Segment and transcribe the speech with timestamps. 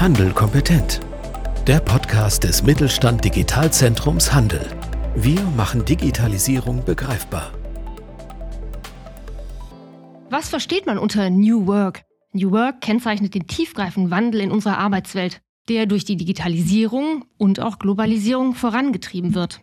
[0.00, 1.00] Handel kompetent.
[1.66, 4.64] Der Podcast des Mittelstand Digitalzentrums Handel.
[5.16, 7.52] Wir machen Digitalisierung begreifbar.
[10.30, 12.04] Was versteht man unter New Work?
[12.32, 17.80] New Work kennzeichnet den tiefgreifenden Wandel in unserer Arbeitswelt, der durch die Digitalisierung und auch
[17.80, 19.62] Globalisierung vorangetrieben wird.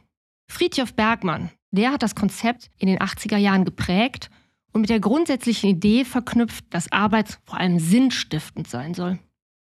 [0.51, 4.29] Friedhof Bergmann, der hat das Konzept in den 80er Jahren geprägt
[4.73, 9.17] und mit der grundsätzlichen Idee verknüpft, dass Arbeit vor allem sinnstiftend sein soll.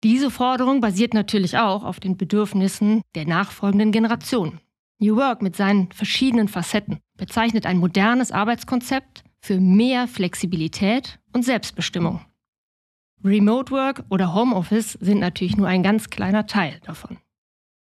[0.04, 4.58] Diese Forderung basiert natürlich auch auf den Bedürfnissen der nachfolgenden Generation.
[4.98, 12.20] New Work mit seinen verschiedenen Facetten bezeichnet ein modernes Arbeitskonzept für mehr Flexibilität und Selbstbestimmung.
[13.24, 17.18] Remote Work oder Homeoffice sind natürlich nur ein ganz kleiner Teil davon.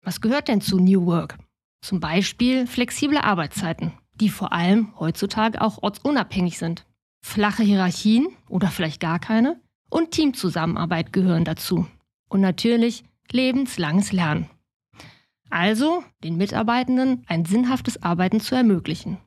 [0.03, 1.39] Was gehört denn zu New Work?
[1.83, 6.87] Zum Beispiel flexible Arbeitszeiten, die vor allem heutzutage auch ortsunabhängig sind.
[7.23, 11.87] Flache Hierarchien oder vielleicht gar keine und Teamzusammenarbeit gehören dazu.
[12.29, 14.51] Und natürlich lebenslanges Lernen.
[15.51, 19.19] Also den Mitarbeitenden ein sinnhaftes Arbeiten zu ermöglichen.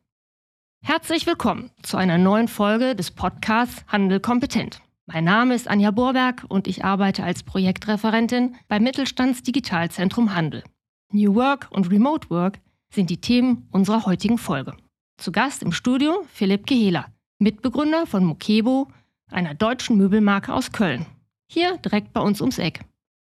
[0.83, 4.81] Herzlich willkommen zu einer neuen Folge des Podcasts Handel kompetent.
[5.07, 10.63] Mein Name ist Anja Borberg und ich arbeite als Projektreferentin beim Mittelstandsdigitalzentrum Handel.
[11.11, 12.59] New Work und Remote Work
[12.93, 14.75] sind die Themen unserer heutigen Folge.
[15.17, 17.07] Zu Gast im Studio Philipp Gehela,
[17.39, 18.87] Mitbegründer von Mokebo,
[19.29, 21.05] einer deutschen Möbelmarke aus Köln.
[21.47, 22.81] Hier direkt bei uns ums Eck.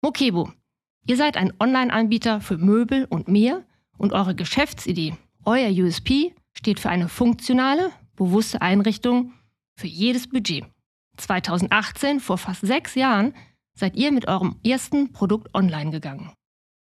[0.02, 0.52] Mokebo,
[1.08, 3.66] ihr seid ein Online-Anbieter für Möbel und mehr
[3.98, 9.34] und eure Geschäftsidee, euer USP, steht für eine funktionale, bewusste Einrichtung
[9.75, 10.66] für jedes Budget.
[11.18, 13.34] 2018, vor fast sechs Jahren,
[13.73, 16.31] seid ihr mit eurem ersten Produkt online gegangen.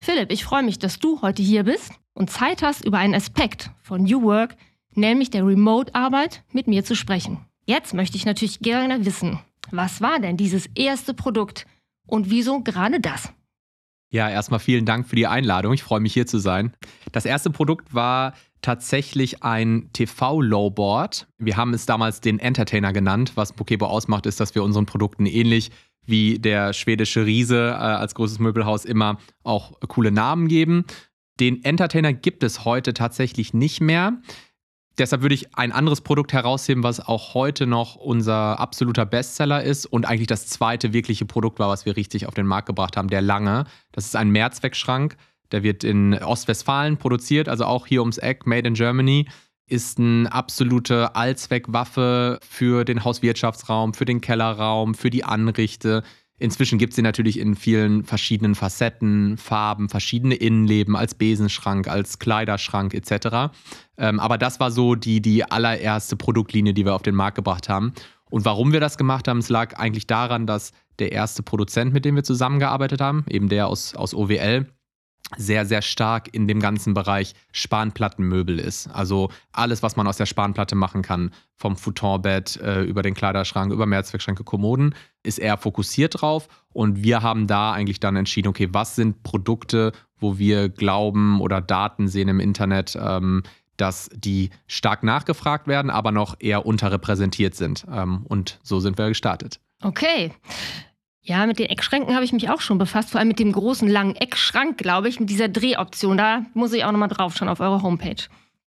[0.04, 3.72] Philipp, ich freue mich, dass du heute hier bist und Zeit hast, über einen Aspekt
[3.82, 4.56] von New Work,
[4.94, 7.46] nämlich der Remote-Arbeit, mit mir zu sprechen.
[7.66, 9.40] Jetzt möchte ich natürlich gerne wissen,
[9.72, 11.66] was war denn dieses erste Produkt
[12.08, 13.32] und wieso gerade das?
[14.12, 15.74] Ja, erstmal vielen Dank für die Einladung.
[15.74, 16.74] Ich freue mich hier zu sein.
[17.12, 21.28] Das erste Produkt war tatsächlich ein TV-Lowboard.
[21.38, 23.34] Wir haben es damals den Entertainer genannt.
[23.36, 25.72] Was Pokebo ausmacht, ist, dass wir unseren Produkten ähnlich
[26.06, 30.86] wie der schwedische Riese äh, als großes Möbelhaus immer auch coole Namen geben.
[31.40, 34.22] Den Entertainer gibt es heute tatsächlich nicht mehr.
[34.98, 39.86] Deshalb würde ich ein anderes Produkt herausheben, was auch heute noch unser absoluter Bestseller ist
[39.86, 43.10] und eigentlich das zweite wirkliche Produkt war, was wir richtig auf den Markt gebracht haben,
[43.10, 43.66] der lange.
[43.92, 45.18] Das ist ein Mehrzweckschrank.
[45.52, 49.28] Der wird in Ostwestfalen produziert, also auch hier ums Eck, made in Germany
[49.68, 56.04] ist eine absolute Allzweckwaffe für den Hauswirtschaftsraum, für den Kellerraum, für die Anrichte.
[56.38, 62.20] Inzwischen gibt es sie natürlich in vielen verschiedenen Facetten, Farben, verschiedene Innenleben, als Besenschrank, als
[62.20, 63.54] Kleiderschrank etc.
[63.98, 67.70] Ähm, aber das war so die, die allererste Produktlinie, die wir auf den Markt gebracht
[67.70, 67.94] haben.
[68.30, 72.04] Und warum wir das gemacht haben, es lag eigentlich daran, dass der erste Produzent, mit
[72.04, 74.68] dem wir zusammengearbeitet haben, eben der aus, aus OWL,
[75.38, 78.88] sehr, sehr stark in dem ganzen Bereich Spanplattenmöbel ist.
[78.88, 83.72] Also alles, was man aus der Spanplatte machen kann, vom Futonbett äh, über den Kleiderschrank,
[83.72, 84.94] über Mehrzweckschränke, Kommoden,
[85.24, 86.48] ist er fokussiert drauf.
[86.74, 91.62] Und wir haben da eigentlich dann entschieden, okay, was sind Produkte, wo wir glauben oder
[91.62, 93.44] Daten sehen im Internet, ähm,
[93.78, 97.86] dass die stark nachgefragt werden, aber noch eher unterrepräsentiert sind.
[97.92, 99.60] Ähm, und so sind wir gestartet.
[99.82, 100.32] Okay.
[101.28, 103.90] Ja, mit den Eckschränken habe ich mich auch schon befasst, vor allem mit dem großen
[103.90, 106.18] langen Eckschrank, glaube ich, mit dieser Drehoption.
[106.18, 108.22] Da muss ich auch nochmal drauf schauen auf eurer Homepage.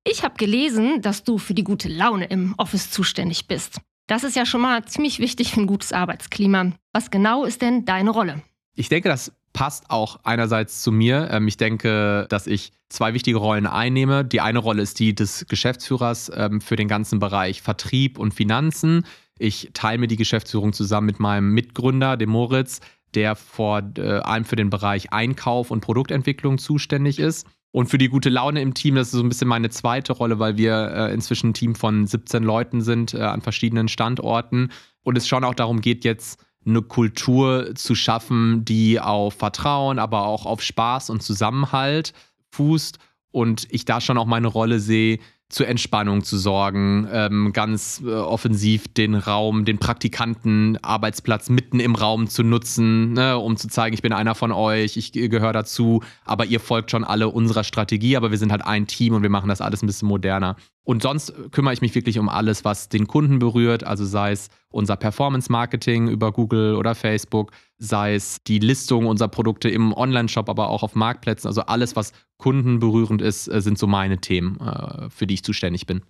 [0.04, 3.81] Ich habe gelesen, dass du für die gute Laune im Office zuständig bist.
[4.06, 6.70] Das ist ja schon mal ziemlich wichtig für ein gutes Arbeitsklima.
[6.92, 8.41] Was genau ist denn deine Rolle?
[8.76, 11.31] Ich denke, das passt auch einerseits zu mir.
[11.32, 14.25] Ähm, ich denke, dass ich zwei wichtige Rollen einnehme.
[14.25, 19.04] Die eine Rolle ist die des Geschäftsführers ähm, für den ganzen Bereich Vertrieb und Finanzen.
[19.39, 22.81] Ich teile mir die Geschäftsführung zusammen mit meinem Mitgründer, dem Moritz,
[23.15, 27.47] der vor äh, allem für den Bereich Einkauf und Produktentwicklung zuständig ist.
[27.71, 30.39] Und für die gute Laune im Team, das ist so ein bisschen meine zweite Rolle,
[30.39, 34.71] weil wir äh, inzwischen ein Team von 17 Leuten sind äh, an verschiedenen Standorten
[35.03, 40.27] und es schon auch darum geht, jetzt eine Kultur zu schaffen, die auf Vertrauen, aber
[40.27, 42.13] auch auf Spaß und Zusammenhalt
[42.53, 42.98] fußt
[43.33, 45.19] und ich da schon auch meine Rolle sehe,
[45.54, 51.95] zur Entspannung zu sorgen, ähm, ganz äh, offensiv den Raum, den Praktikanten Arbeitsplatz mitten im
[51.95, 56.03] Raum zu nutzen, ne, um zu zeigen, ich bin einer von euch, ich gehöre dazu,
[56.24, 59.30] aber ihr folgt schon alle unserer Strategie, aber wir sind halt ein Team und wir
[59.30, 60.56] machen das alles ein bisschen moderner.
[60.84, 64.51] Und sonst kümmere ich mich wirklich um alles, was den Kunden berührt, also sei es
[64.69, 70.69] unser Performance-Marketing über Google oder Facebook, sei es die Listung unserer Produkte im Online-Shop, aber
[70.69, 71.48] auch auf Marktplätzen.
[71.48, 75.86] Also alles, was kundenberührend ist, äh, sind so meine Themen, äh, für die ich zuständig
[75.86, 76.03] bin.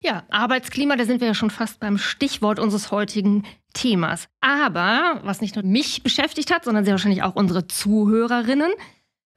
[0.00, 4.28] Ja, Arbeitsklima, da sind wir ja schon fast beim Stichwort unseres heutigen Themas.
[4.42, 8.70] Aber was nicht nur mich beschäftigt hat, sondern sehr wahrscheinlich auch unsere Zuhörerinnen,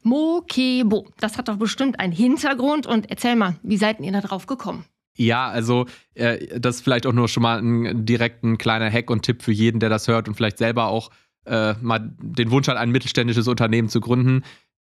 [0.07, 1.07] Mokebo.
[1.19, 4.85] Das hat doch bestimmt einen Hintergrund und erzähl mal, wie seid ihr da drauf gekommen?
[5.17, 9.23] Ja, also äh, das ist vielleicht auch nur schon mal ein direkten kleiner Hack und
[9.23, 11.09] Tipp für jeden, der das hört und vielleicht selber auch
[11.45, 14.43] äh, mal den Wunsch hat, ein mittelständisches Unternehmen zu gründen.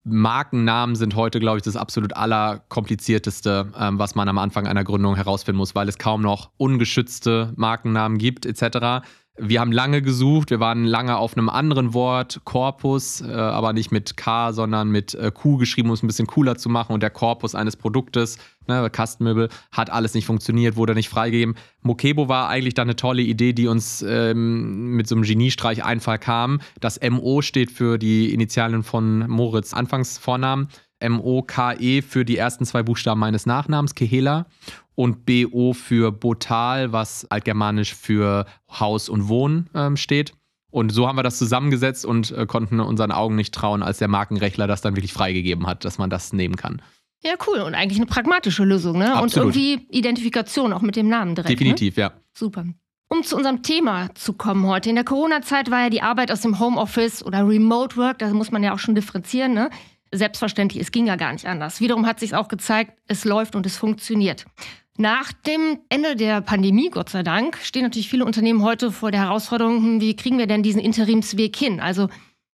[0.05, 5.17] Markennamen sind heute, glaube ich, das absolut allerkomplizierteste, ähm, was man am Anfang einer Gründung
[5.17, 9.07] herausfinden muss, weil es kaum noch ungeschützte Markennamen gibt, etc.
[9.37, 13.91] Wir haben lange gesucht, wir waren lange auf einem anderen Wort, Korpus, äh, aber nicht
[13.91, 16.93] mit K, sondern mit äh, Q geschrieben, um es ein bisschen cooler zu machen.
[16.93, 18.39] Und der Korpus eines Produktes,
[18.69, 21.57] ne, Kastenmöbel, hat alles nicht funktioniert, wurde nicht freigegeben.
[21.83, 26.21] Mokebo war eigentlich dann eine tolle Idee, die uns ähm, mit so einem Geniestreich Einfall
[26.21, 26.61] kam.
[26.79, 30.69] Das MO steht für die Initialen von Moritz Anfangsvornamen.
[31.01, 34.47] M-O-K-E für die ersten zwei Buchstaben meines Nachnamens, Kehela
[34.95, 40.33] und BO für Botal, was altgermanisch für Haus und Wohn ähm, steht.
[40.71, 44.09] Und so haben wir das zusammengesetzt und äh, konnten unseren Augen nicht trauen, als der
[44.09, 46.83] Markenrechtler das dann wirklich freigegeben hat, dass man das nehmen kann.
[47.23, 47.61] Ja, cool.
[47.61, 49.15] Und eigentlich eine pragmatische Lösung, ne?
[49.15, 49.55] Absolut.
[49.55, 51.53] Und irgendwie Identifikation auch mit dem Namen direkt.
[51.53, 52.03] Definitiv, ne?
[52.03, 52.13] ja.
[52.33, 52.65] Super.
[53.09, 54.89] Um zu unserem Thema zu kommen heute.
[54.91, 58.51] In der Corona-Zeit war ja die Arbeit aus dem Homeoffice oder Remote Work, da muss
[58.51, 59.71] man ja auch schon differenzieren, ne?
[60.13, 61.81] Selbstverständlich, es ging ja gar nicht anders.
[61.81, 64.45] Wiederum hat sich auch gezeigt, es läuft und es funktioniert.
[64.97, 69.23] Nach dem Ende der Pandemie, Gott sei Dank, stehen natürlich viele Unternehmen heute vor der
[69.23, 71.81] Herausforderung, hm, wie kriegen wir denn diesen Interimsweg hin?
[71.81, 72.09] Also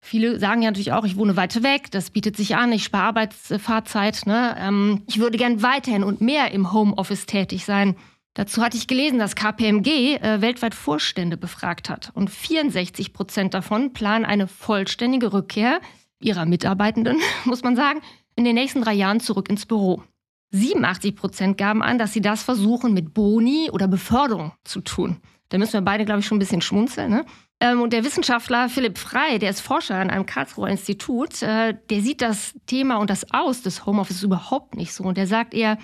[0.02, 3.06] viele sagen ja natürlich auch, ich wohne weiter weg, das bietet sich an, ich spare
[3.06, 4.24] Arbeitsfahrzeit.
[4.26, 4.54] Ne?
[4.60, 7.96] Ähm, ich würde gern weiterhin und mehr im Homeoffice tätig sein.
[8.34, 12.12] Dazu hatte ich gelesen, dass KPMG äh, weltweit Vorstände befragt hat.
[12.16, 15.80] Und 64 Prozent davon planen eine vollständige Rückkehr
[16.20, 18.02] ihrer Mitarbeitenden, muss man sagen,
[18.36, 20.04] in den nächsten drei Jahren zurück ins Büro.
[20.56, 25.18] 87 Prozent gaben an, dass sie das versuchen mit Boni oder Beförderung zu tun.
[25.50, 27.12] Da müssen wir beide, glaube ich, schon ein bisschen schmunzeln.
[27.12, 27.26] Ne?
[27.60, 32.02] Ähm, und der Wissenschaftler Philipp Frey, der ist Forscher an einem Karlsruher Institut, äh, der
[32.02, 35.04] sieht das Thema und das Aus des Homeoffice überhaupt nicht so.
[35.04, 35.78] Und der sagt eher,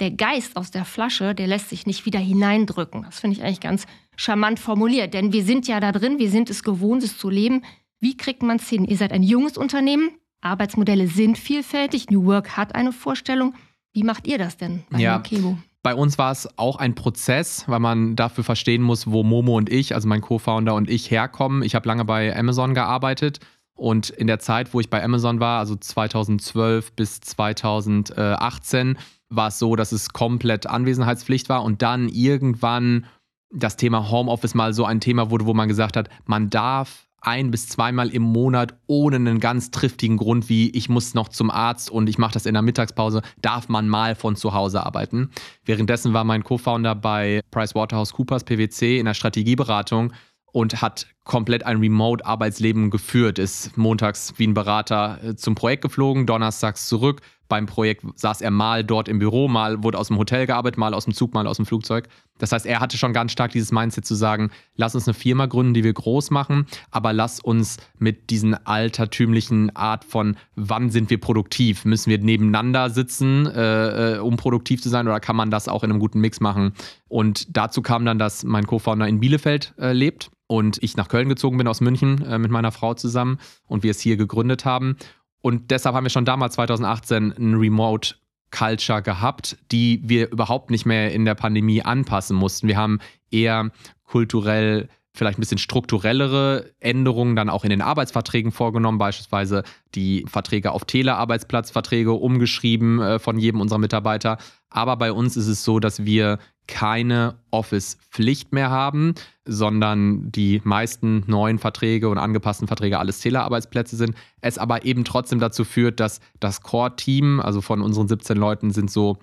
[0.00, 3.02] der Geist aus der Flasche, der lässt sich nicht wieder hineindrücken.
[3.04, 3.86] Das finde ich eigentlich ganz
[4.16, 5.14] charmant formuliert.
[5.14, 7.62] Denn wir sind ja da drin, wir sind es gewohnt, es zu leben.
[8.00, 8.84] Wie kriegt man es hin?
[8.84, 10.10] Ihr seid ein junges Unternehmen,
[10.40, 13.54] Arbeitsmodelle sind vielfältig, New Work hat eine Vorstellung.
[13.94, 15.20] Wie macht ihr das denn bei ja.
[15.20, 15.56] Kebo?
[15.82, 19.70] Bei uns war es auch ein Prozess, weil man dafür verstehen muss, wo Momo und
[19.70, 21.62] ich, also mein Co-Founder und ich herkommen.
[21.62, 23.40] Ich habe lange bei Amazon gearbeitet
[23.76, 28.98] und in der Zeit, wo ich bei Amazon war, also 2012 bis 2018,
[29.28, 33.06] war es so, dass es komplett Anwesenheitspflicht war und dann irgendwann
[33.52, 37.50] das Thema Homeoffice mal so ein Thema wurde, wo man gesagt hat, man darf ein
[37.50, 41.90] bis zweimal im Monat ohne einen ganz triftigen Grund wie ich muss noch zum Arzt
[41.90, 45.30] und ich mache das in der Mittagspause, darf man mal von zu Hause arbeiten.
[45.64, 50.12] Währenddessen war mein Co-Founder bei PricewaterhouseCoopers PwC in der Strategieberatung
[50.52, 56.26] und hat komplett ein Remote-Arbeitsleben geführt, ist montags wie ein Berater äh, zum Projekt geflogen,
[56.26, 60.46] donnerstags zurück, beim Projekt saß er mal dort im Büro, mal wurde aus dem Hotel
[60.46, 62.08] gearbeitet, mal aus dem Zug, mal aus dem Flugzeug.
[62.38, 65.46] Das heißt, er hatte schon ganz stark dieses Mindset zu sagen, lass uns eine Firma
[65.46, 71.10] gründen, die wir groß machen, aber lass uns mit diesen altertümlichen Art von, wann sind
[71.10, 71.84] wir produktiv?
[71.84, 75.84] Müssen wir nebeneinander sitzen, äh, äh, um produktiv zu sein oder kann man das auch
[75.84, 76.72] in einem guten Mix machen?
[77.08, 81.28] Und dazu kam dann, dass mein Co-Founder in Bielefeld äh, lebt und ich nach Köln
[81.28, 84.96] gezogen bin aus München äh, mit meiner Frau zusammen und wir es hier gegründet haben.
[85.44, 88.14] Und deshalb haben wir schon damals 2018 ein Remote
[88.50, 92.66] Culture gehabt, die wir überhaupt nicht mehr in der Pandemie anpassen mussten.
[92.66, 92.98] Wir haben
[93.30, 93.70] eher
[94.04, 100.72] kulturell vielleicht ein bisschen strukturellere Änderungen dann auch in den Arbeitsverträgen vorgenommen, beispielsweise die Verträge
[100.72, 104.38] auf Telearbeitsplatzverträge umgeschrieben äh, von jedem unserer Mitarbeiter.
[104.70, 111.24] Aber bei uns ist es so, dass wir keine Office-Pflicht mehr haben, sondern die meisten
[111.26, 114.14] neuen Verträge und angepassten Verträge alles Telearbeitsplätze sind.
[114.40, 118.90] Es aber eben trotzdem dazu führt, dass das Core-Team, also von unseren 17 Leuten sind
[118.90, 119.18] so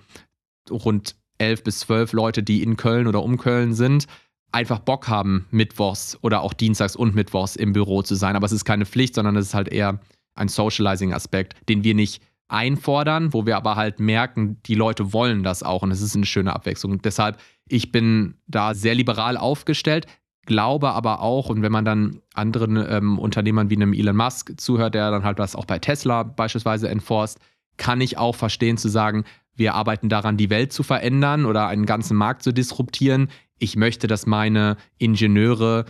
[0.70, 4.06] rund 11 bis 12 Leute, die in Köln oder um Köln sind,
[4.52, 8.36] einfach Bock haben, mittwochs oder auch dienstags und mittwochs im Büro zu sein.
[8.36, 9.98] Aber es ist keine Pflicht, sondern es ist halt eher
[10.34, 15.62] ein Socializing-Aspekt, den wir nicht einfordern, wo wir aber halt merken, die Leute wollen das
[15.62, 16.92] auch und es ist eine schöne Abwechslung.
[16.92, 20.06] Und deshalb, ich bin da sehr liberal aufgestellt,
[20.44, 24.94] glaube aber auch, und wenn man dann anderen ähm, Unternehmern wie einem Elon Musk zuhört,
[24.94, 27.38] der dann halt was auch bei Tesla beispielsweise enforst,
[27.76, 31.86] kann ich auch verstehen zu sagen, wir arbeiten daran, die Welt zu verändern oder einen
[31.86, 33.28] ganzen Markt zu disruptieren.
[33.58, 35.84] Ich möchte, dass meine Ingenieure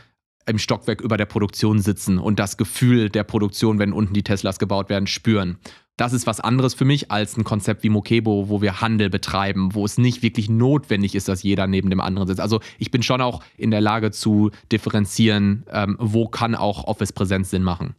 [0.46, 4.58] im Stockwerk über der Produktion sitzen und das Gefühl der Produktion, wenn unten die Teslas
[4.58, 5.58] gebaut werden, spüren.
[5.96, 9.74] Das ist was anderes für mich als ein Konzept wie Mokebo, wo wir Handel betreiben,
[9.74, 12.40] wo es nicht wirklich notwendig ist, dass jeder neben dem anderen sitzt.
[12.40, 17.50] Also ich bin schon auch in der Lage zu differenzieren, ähm, wo kann auch Office-Präsenz
[17.50, 17.94] Sinn machen.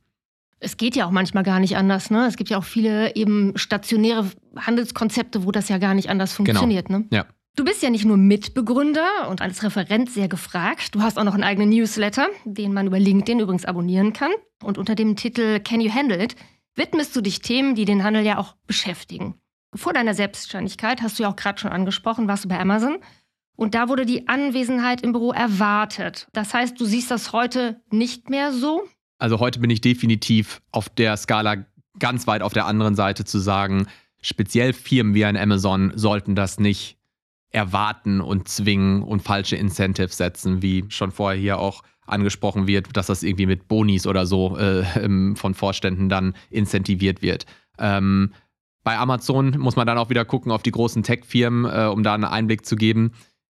[0.60, 2.10] Es geht ja auch manchmal gar nicht anders.
[2.10, 2.26] Ne?
[2.26, 6.48] Es gibt ja auch viele eben stationäre Handelskonzepte, wo das ja gar nicht anders genau.
[6.48, 6.88] funktioniert.
[6.88, 7.00] Genau.
[7.00, 7.06] Ne?
[7.12, 7.26] Ja.
[7.56, 10.96] Du bist ja nicht nur Mitbegründer und als Referent sehr gefragt.
[10.96, 14.32] Du hast auch noch einen eigenen Newsletter, den man über LinkedIn übrigens abonnieren kann.
[14.64, 16.36] Und unter dem Titel Can You Handle It
[16.74, 19.36] widmest du dich Themen, die den Handel ja auch beschäftigen.
[19.76, 22.98] Vor deiner Selbstständigkeit, hast du ja auch gerade schon angesprochen, warst du bei Amazon.
[23.56, 26.28] Und da wurde die Anwesenheit im Büro erwartet.
[26.34, 28.82] Das heißt, du siehst das heute nicht mehr so?
[29.20, 31.68] Also heute bin ich definitiv auf der Skala
[32.00, 33.86] ganz weit auf der anderen Seite zu sagen,
[34.24, 36.98] speziell Firmen wie ein Amazon sollten das nicht
[37.54, 43.08] erwarten und zwingen und falsche Incentives setzen, wie schon vorher hier auch angesprochen wird, dass
[43.08, 44.84] das irgendwie mit Bonis oder so äh,
[45.36, 47.46] von Vorständen dann incentiviert wird.
[47.80, 48.34] Ähm,
[48.84, 52.14] bei Amazon muss man dann auch wieder gucken auf die großen Tech-Firmen, äh, um da
[52.14, 53.12] einen Einblick zu geben.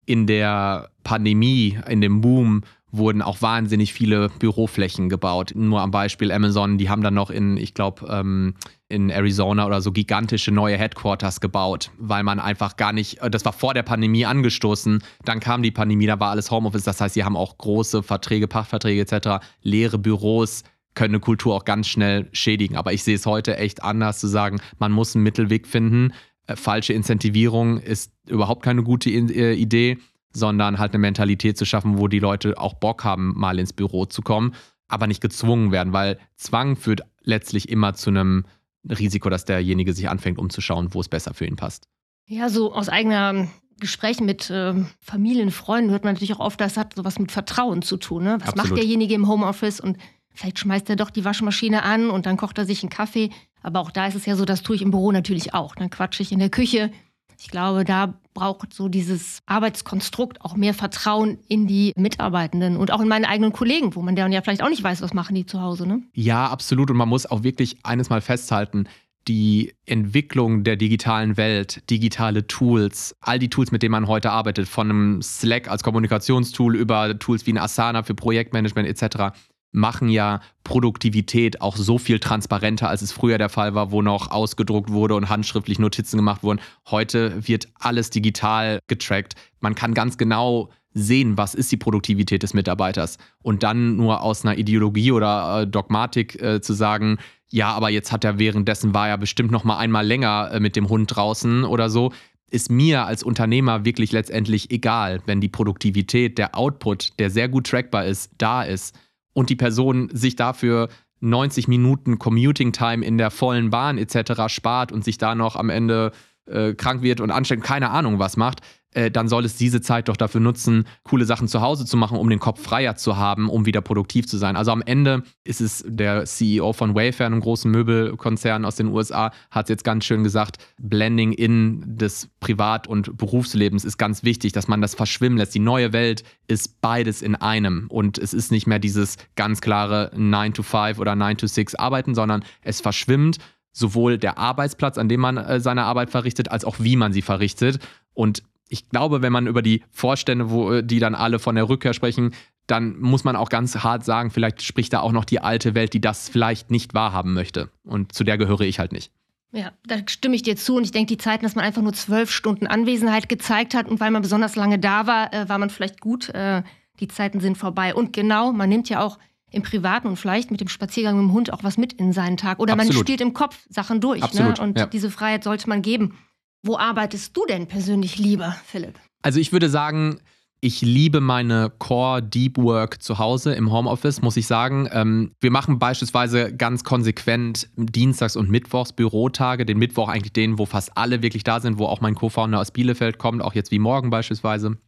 [0.05, 5.53] In der Pandemie, in dem Boom, wurden auch wahnsinnig viele Büroflächen gebaut.
[5.55, 8.55] Nur am Beispiel Amazon, die haben dann noch in, ich glaube, ähm,
[8.95, 13.45] in Arizona oder so gigantische neue Headquarters gebaut, weil man einfach gar nicht, äh, das
[13.45, 17.15] war vor der Pandemie angestoßen, dann kam die Pandemie, da war alles Homeoffice, das heißt,
[17.15, 20.63] sie haben auch große Verträge, Pachtverträge etc., leere Büros
[20.95, 22.77] können eine Kultur auch ganz schnell schädigen.
[22.77, 26.13] Aber ich sehe es heute echt anders zu sagen, man muss einen Mittelweg finden.
[26.47, 29.99] Äh, falsche Incentivierung ist überhaupt keine gute äh, Idee
[30.35, 34.05] sondern halt eine Mentalität zu schaffen, wo die Leute auch Bock haben, mal ins Büro
[34.05, 34.53] zu kommen,
[34.89, 38.45] aber nicht gezwungen werden, weil Zwang führt letztlich immer zu einem
[38.89, 41.89] Risiko, dass derjenige sich anfängt umzuschauen, wo es besser für ihn passt.
[42.27, 43.49] Ja, so aus eigener
[43.81, 47.83] Gesprächen mit äh, Familien, Freunden hört man natürlich auch oft, das hat sowas mit Vertrauen
[47.83, 48.25] zu tun.
[48.25, 48.37] Ne?
[48.41, 48.71] Was Absolut.
[48.71, 49.99] macht derjenige im Homeoffice und
[50.33, 53.31] vielleicht schmeißt er doch die Waschmaschine an und dann kocht er sich einen Kaffee.
[53.63, 55.75] Aber auch da ist es ja so, das tue ich im Büro natürlich auch.
[55.75, 56.93] Dann quatsche ich in der Küche,
[57.39, 63.01] ich glaube, da braucht so dieses Arbeitskonstrukt auch mehr Vertrauen in die Mitarbeitenden und auch
[63.01, 65.47] in meine eigenen Kollegen, wo man dann ja vielleicht auch nicht weiß, was machen die
[65.47, 65.87] zu Hause.
[65.87, 66.03] Ne?
[66.15, 66.91] Ja, absolut.
[66.91, 68.89] Und man muss auch wirklich eines mal festhalten,
[69.29, 74.69] die Entwicklung der digitalen Welt, digitale Tools, all die Tools, mit denen man heute arbeitet,
[74.69, 79.35] von einem Slack als Kommunikationstool über Tools wie ein Asana für Projektmanagement etc.,
[79.75, 84.31] machen ja Produktivität auch so viel transparenter, als es früher der Fall war, wo noch
[84.31, 86.61] ausgedruckt wurde und handschriftlich Notizen gemacht wurden.
[86.89, 89.35] Heute wird alles digital getrackt.
[89.61, 93.19] Man kann ganz genau sehen, was ist die Produktivität des Mitarbeiters.
[93.43, 97.19] Und dann nur aus einer Ideologie oder äh, Dogmatik äh, zu sagen,
[97.51, 100.77] ja, aber jetzt hat er währenddessen war er bestimmt noch mal einmal länger äh, mit
[100.77, 102.13] dem Hund draußen oder so,
[102.49, 107.67] ist mir als Unternehmer wirklich letztendlich egal, wenn die Produktivität, der Output, der sehr gut
[107.67, 108.97] trackbar ist, da ist
[109.35, 110.89] und die Person sich dafür
[111.21, 114.49] 90 Minuten Commuting Time in der vollen Bahn etc.
[114.49, 116.13] spart und sich da noch am Ende
[116.47, 118.61] äh, krank wird und anstrengend keine Ahnung was macht,
[118.95, 122.17] äh, dann soll es diese Zeit doch dafür nutzen, coole Sachen zu Hause zu machen,
[122.17, 124.57] um den Kopf freier zu haben, um wieder produktiv zu sein.
[124.57, 129.33] Also am Ende ist es der CEO von Wayfair, einem großen Möbelkonzern aus den USA,
[129.51, 134.53] hat es jetzt ganz schön gesagt, Blending in des Privat- und Berufslebens ist ganz wichtig,
[134.53, 135.55] dass man das verschwimmen lässt.
[135.55, 140.11] Die neue Welt ist beides in einem und es ist nicht mehr dieses ganz klare
[140.17, 143.39] 9 to 5 oder 9 to 6 Arbeiten, sondern es verschwimmt
[143.73, 147.23] sowohl der Arbeitsplatz, an dem man äh, seine Arbeit verrichtet, als auch wie man sie
[147.23, 147.81] verrichtet.
[148.15, 151.69] Und ich glaube, wenn man über die Vorstände, wo äh, die dann alle von der
[151.69, 152.35] Rückkehr sprechen,
[152.67, 155.93] dann muss man auch ganz hart sagen, vielleicht spricht da auch noch die alte Welt,
[155.95, 157.71] die das vielleicht nicht wahrhaben möchte.
[157.85, 159.11] Und zu der gehöre ich halt nicht.
[159.53, 160.77] Ja, da stimme ich dir zu.
[160.77, 164.01] Und ich denke, die Zeiten, dass man einfach nur zwölf Stunden Anwesenheit gezeigt hat und
[164.01, 166.31] weil man besonders lange da war, äh, war man vielleicht gut.
[166.31, 166.63] Äh,
[167.01, 167.95] die Zeiten sind vorbei.
[167.95, 169.19] Und genau, man nimmt ja auch
[169.51, 172.37] im Privaten und vielleicht mit dem Spaziergang mit dem Hund auch was mit in seinen
[172.37, 172.59] Tag.
[172.59, 172.95] Oder Absolut.
[172.95, 174.21] man spielt im Kopf Sachen durch.
[174.21, 174.27] Ne?
[174.27, 174.65] Absolut, ne?
[174.65, 174.87] Und ja.
[174.87, 176.19] diese Freiheit sollte man geben.
[176.67, 178.99] Wo arbeitest du denn persönlich lieber, Philipp?
[179.21, 180.21] Also ich würde sagen,
[180.63, 184.89] ich liebe meine Core Deep Work zu Hause im Homeoffice, muss ich sagen.
[184.91, 189.67] Ähm, wir machen beispielsweise ganz konsequent Dienstags und Mittwochs Bürotage.
[189.67, 192.71] Den Mittwoch eigentlich den, wo fast alle wirklich da sind, wo auch mein Co-Founder aus
[192.71, 194.79] Bielefeld kommt, auch jetzt wie morgen beispielsweise.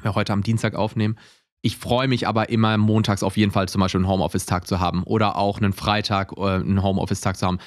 [0.00, 1.18] Wir heute am Dienstag aufnehmen.
[1.60, 5.02] Ich freue mich aber immer montags auf jeden Fall zum Beispiel einen Homeoffice-Tag zu haben
[5.02, 7.58] oder auch einen Freitag äh, einen Homeoffice-Tag zu haben.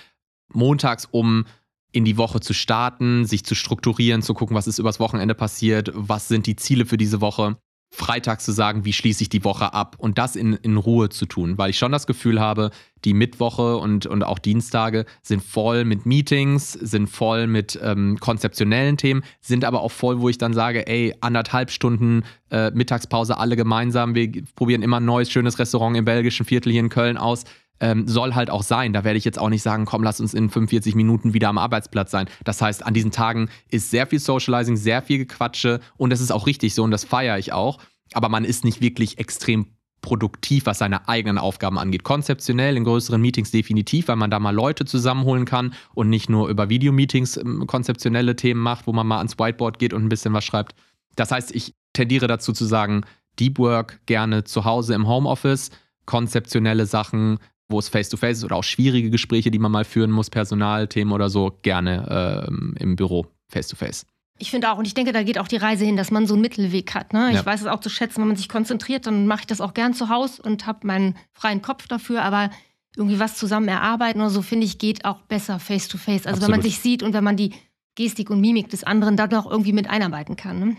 [0.51, 1.45] Montags, um
[1.91, 5.91] in die Woche zu starten, sich zu strukturieren, zu gucken, was ist übers Wochenende passiert,
[5.93, 7.57] was sind die Ziele für diese Woche.
[7.93, 11.25] freitags zu sagen, wie schließe ich die Woche ab und das in, in Ruhe zu
[11.25, 12.71] tun, weil ich schon das Gefühl habe,
[13.03, 18.95] die Mittwoche und, und auch Dienstage sind voll mit Meetings, sind voll mit ähm, konzeptionellen
[18.95, 23.57] Themen, sind aber auch voll, wo ich dann sage, ey, anderthalb Stunden äh, Mittagspause alle
[23.57, 27.43] gemeinsam, wir probieren immer ein neues, schönes Restaurant im belgischen Viertel hier in Köln aus.
[27.81, 28.93] Ähm, soll halt auch sein.
[28.93, 31.57] Da werde ich jetzt auch nicht sagen, komm, lass uns in 45 Minuten wieder am
[31.57, 32.29] Arbeitsplatz sein.
[32.43, 36.31] Das heißt, an diesen Tagen ist sehr viel Socializing, sehr viel Gequatsche und das ist
[36.31, 37.79] auch richtig so und das feiere ich auch
[38.13, 39.67] aber man ist nicht wirklich extrem
[40.01, 42.03] produktiv, was seine eigenen Aufgaben angeht.
[42.03, 46.49] Konzeptionell in größeren Meetings definitiv, weil man da mal Leute zusammenholen kann und nicht nur
[46.49, 50.33] über Videomeetings ähm, konzeptionelle Themen macht, wo man mal ans Whiteboard geht und ein bisschen
[50.33, 50.73] was schreibt.
[51.15, 53.03] Das heißt, ich tendiere dazu zu sagen,
[53.39, 55.69] Deep Work gerne zu Hause im Homeoffice,
[56.05, 57.37] konzeptionelle Sachen,
[57.71, 61.13] wo es face-to-face -face ist oder auch schwierige Gespräche, die man mal führen muss, Personalthemen
[61.13, 64.05] oder so, gerne äh, im Büro face-to-face.
[64.05, 64.11] -face.
[64.41, 66.33] Ich finde auch, und ich denke, da geht auch die Reise hin, dass man so
[66.33, 67.13] einen Mittelweg hat.
[67.13, 67.29] Ne?
[67.29, 67.45] Ich ja.
[67.45, 69.93] weiß es auch zu schätzen, wenn man sich konzentriert, dann mache ich das auch gern
[69.93, 72.23] zu Hause und habe meinen freien Kopf dafür.
[72.23, 72.49] Aber
[72.95, 76.25] irgendwie was zusammen erarbeiten oder so, finde ich, geht auch besser face to face.
[76.25, 76.41] Also Absolut.
[76.41, 77.53] wenn man sich sieht und wenn man die
[77.93, 80.59] Gestik und Mimik des anderen dann auch irgendwie mit einarbeiten kann.
[80.59, 80.77] Ne?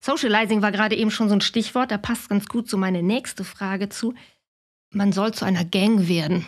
[0.00, 3.44] Socializing war gerade eben schon so ein Stichwort, da passt ganz gut so meine nächste
[3.44, 4.14] Frage zu
[4.92, 6.46] man soll zu einer Gang werden.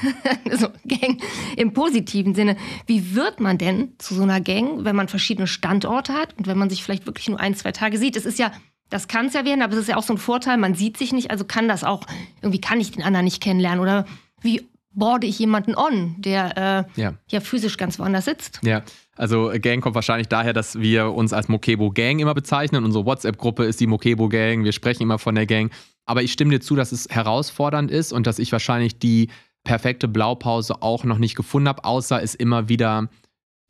[0.52, 1.20] so, Gang
[1.56, 2.56] im positiven Sinne.
[2.86, 6.58] Wie wird man denn zu so einer Gang, wenn man verschiedene Standorte hat und wenn
[6.58, 8.16] man sich vielleicht wirklich nur ein, zwei Tage sieht?
[8.16, 8.52] Es ist ja,
[8.90, 10.96] das kann es ja werden, aber es ist ja auch so ein Vorteil, man sieht
[10.96, 12.04] sich nicht, also kann das auch,
[12.42, 14.06] irgendwie kann ich den anderen nicht kennenlernen oder
[14.40, 17.14] wie borde ich jemanden on, der äh, ja.
[17.28, 18.60] ja physisch ganz woanders sitzt?
[18.62, 18.82] Ja,
[19.16, 22.84] also Gang kommt wahrscheinlich daher, dass wir uns als Mokebo Gang immer bezeichnen.
[22.84, 24.64] Unsere WhatsApp-Gruppe ist die Mokebo Gang.
[24.64, 25.72] Wir sprechen immer von der Gang.
[26.08, 29.28] Aber ich stimme dir zu, dass es herausfordernd ist und dass ich wahrscheinlich die
[29.62, 33.10] perfekte Blaupause auch noch nicht gefunden habe, außer es immer wieder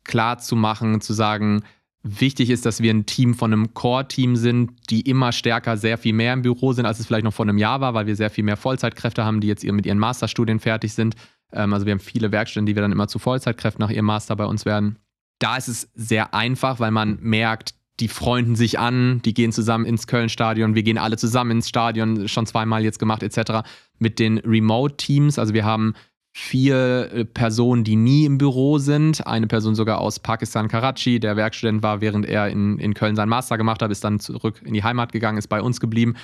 [0.05, 1.63] klar zu machen, zu sagen,
[2.01, 6.13] wichtig ist, dass wir ein Team von einem Core-Team sind, die immer stärker sehr viel
[6.13, 8.29] mehr im Büro sind, als es vielleicht noch vor einem Jahr war, weil wir sehr
[8.29, 11.15] viel mehr Vollzeitkräfte haben, die jetzt mit ihren Masterstudien fertig sind.
[11.51, 14.37] Ähm, also wir haben viele Werkstätten, die wir dann immer zu Vollzeitkräften nach ihrem Master
[14.37, 14.97] bei uns werden.
[15.39, 19.85] Da ist es sehr einfach, weil man merkt, die freunden sich an, die gehen zusammen
[19.85, 23.67] ins Köln-Stadion, wir gehen alle zusammen ins Stadion, schon zweimal jetzt gemacht, etc.
[23.97, 25.93] Mit den Remote-Teams, also wir haben
[26.31, 29.25] vier äh, Personen, die nie im Büro sind.
[29.25, 31.19] Eine Person sogar aus Pakistan, Karachi.
[31.19, 34.61] Der Werkstudent war, während er in, in Köln seinen Master gemacht hat, ist dann zurück
[34.63, 36.15] in die Heimat gegangen, ist bei uns geblieben.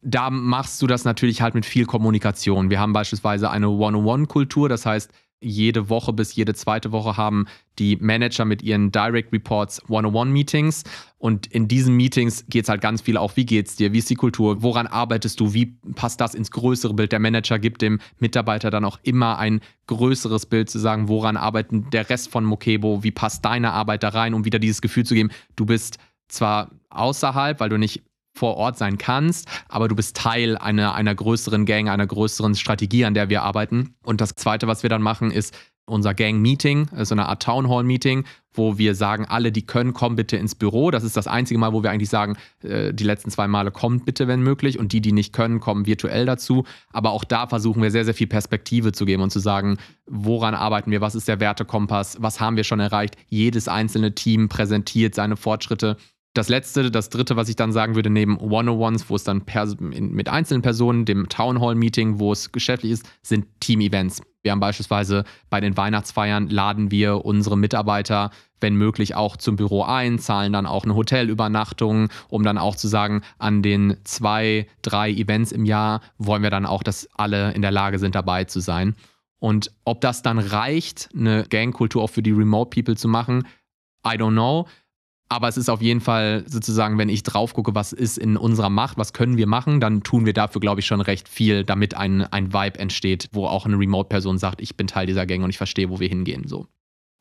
[0.00, 2.70] Da machst du das natürlich halt mit viel Kommunikation.
[2.70, 5.10] Wir haben beispielsweise eine One-on-One-Kultur, das heißt,
[5.40, 7.46] jede Woche bis jede zweite Woche haben
[7.78, 10.82] die Manager mit ihren Direct Reports One-on-One-Meetings.
[11.18, 14.10] Und in diesen Meetings geht es halt ganz viel auch, wie geht's dir, wie ist
[14.10, 17.12] die Kultur, woran arbeitest du, wie passt das ins größere Bild.
[17.12, 21.92] Der Manager gibt dem Mitarbeiter dann auch immer ein größeres Bild zu sagen, woran arbeitet
[21.92, 25.14] der Rest von Mokebo, wie passt deine Arbeit da rein, um wieder dieses Gefühl zu
[25.14, 25.98] geben, du bist
[26.28, 28.02] zwar außerhalb, weil du nicht
[28.38, 33.04] vor Ort sein kannst, aber du bist Teil einer, einer größeren Gang, einer größeren Strategie,
[33.04, 33.94] an der wir arbeiten.
[34.04, 35.54] Und das Zweite, was wir dann machen, ist
[35.88, 40.36] unser Gang-Meeting, so eine Art Town Hall-Meeting, wo wir sagen, alle, die können, kommen bitte
[40.36, 40.90] ins Büro.
[40.90, 44.04] Das ist das einzige Mal, wo wir eigentlich sagen, äh, die letzten zwei Male kommt
[44.04, 44.78] bitte, wenn möglich.
[44.78, 46.64] Und die, die nicht können, kommen virtuell dazu.
[46.92, 50.54] Aber auch da versuchen wir sehr, sehr viel Perspektive zu geben und zu sagen, woran
[50.54, 53.16] arbeiten wir, was ist der Wertekompass, was haben wir schon erreicht.
[53.28, 55.96] Jedes einzelne Team präsentiert seine Fortschritte
[56.38, 59.42] das letzte, das dritte, was ich dann sagen würde, neben One-on-Ones, wo es dann
[59.90, 64.22] mit einzelnen Personen, dem Town Hall Meeting, wo es geschäftlich ist, sind Team-Events.
[64.42, 69.82] Wir haben beispielsweise bei den Weihnachtsfeiern laden wir unsere Mitarbeiter, wenn möglich, auch zum Büro
[69.82, 75.10] ein, zahlen dann auch eine Hotelübernachtung, um dann auch zu sagen, an den zwei, drei
[75.10, 78.60] Events im Jahr wollen wir dann auch, dass alle in der Lage sind, dabei zu
[78.60, 78.94] sein.
[79.40, 83.46] Und ob das dann reicht, eine Gangkultur auch für die Remote People zu machen,
[84.06, 84.66] I don't know.
[85.30, 88.70] Aber es ist auf jeden Fall sozusagen, wenn ich drauf gucke, was ist in unserer
[88.70, 91.94] Macht, was können wir machen, dann tun wir dafür, glaube ich, schon recht viel, damit
[91.94, 95.50] ein, ein Vibe entsteht, wo auch eine Remote-Person sagt, ich bin Teil dieser Gang und
[95.50, 96.48] ich verstehe, wo wir hingehen.
[96.48, 96.66] So.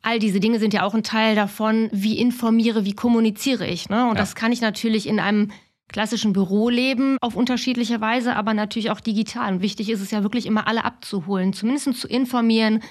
[0.04, 3.90] All diese Dinge sind ja auch ein Teil davon, wie informiere, wie kommuniziere ich.
[3.90, 4.04] Ne?
[4.04, 4.22] Und ja.
[4.22, 5.52] das kann ich natürlich in einem
[5.90, 9.56] klassischen Büroleben auf unterschiedliche Weise, aber natürlich auch digital.
[9.56, 12.82] Und wichtig ist es ja wirklich immer alle abzuholen, zumindest zu informieren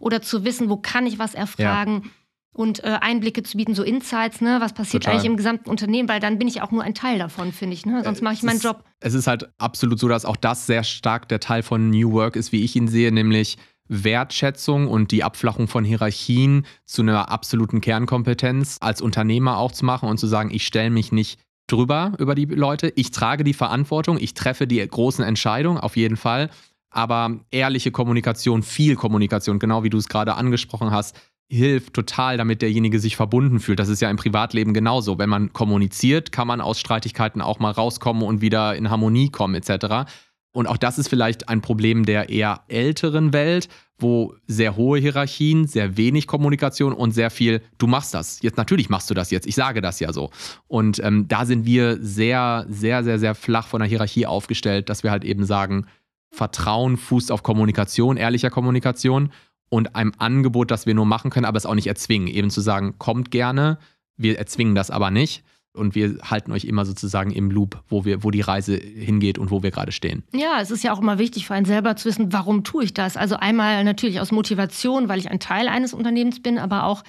[0.00, 2.02] oder zu wissen, wo kann ich was erfragen.
[2.04, 2.10] Ja
[2.54, 5.16] und äh, Einblicke zu bieten, so Insights, ne, was passiert Total.
[5.16, 7.84] eigentlich im gesamten Unternehmen, weil dann bin ich auch nur ein Teil davon, finde ich.
[7.84, 8.02] Ne?
[8.04, 8.84] Sonst mache ich meinen ist, Job.
[9.00, 12.36] Es ist halt absolut so, dass auch das sehr stark der Teil von New Work
[12.36, 17.80] ist, wie ich ihn sehe, nämlich Wertschätzung und die Abflachung von Hierarchien zu einer absoluten
[17.80, 22.34] Kernkompetenz als Unternehmer auch zu machen und zu sagen, ich stelle mich nicht drüber über
[22.34, 26.50] die Leute, ich trage die Verantwortung, ich treffe die großen Entscheidungen auf jeden Fall,
[26.90, 31.16] aber ehrliche Kommunikation, viel Kommunikation, genau wie du es gerade angesprochen hast,
[31.54, 33.78] hilft total, damit derjenige sich verbunden fühlt.
[33.78, 35.18] Das ist ja im Privatleben genauso.
[35.18, 39.54] Wenn man kommuniziert, kann man aus Streitigkeiten auch mal rauskommen und wieder in Harmonie kommen
[39.54, 40.10] etc.
[40.52, 45.66] Und auch das ist vielleicht ein Problem der eher älteren Welt, wo sehr hohe Hierarchien,
[45.66, 48.42] sehr wenig Kommunikation und sehr viel, du machst das.
[48.42, 49.46] Jetzt natürlich machst du das jetzt.
[49.46, 50.30] Ich sage das ja so.
[50.68, 55.02] Und ähm, da sind wir sehr, sehr, sehr, sehr flach von der Hierarchie aufgestellt, dass
[55.02, 55.86] wir halt eben sagen,
[56.30, 59.30] Vertrauen fußt auf Kommunikation, ehrlicher Kommunikation
[59.68, 62.28] und einem Angebot, das wir nur machen können, aber es auch nicht erzwingen.
[62.28, 63.78] Eben zu sagen, kommt gerne,
[64.16, 68.22] wir erzwingen das aber nicht und wir halten euch immer sozusagen im Loop, wo wir,
[68.22, 70.22] wo die Reise hingeht und wo wir gerade stehen.
[70.32, 72.94] Ja, es ist ja auch immer wichtig für einen selber zu wissen, warum tue ich
[72.94, 73.16] das?
[73.16, 77.02] Also einmal natürlich aus Motivation, weil ich ein Teil eines Unternehmens bin, aber auch